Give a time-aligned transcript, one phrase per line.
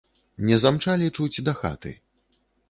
[0.47, 1.93] Не замчалі чуць да хаты.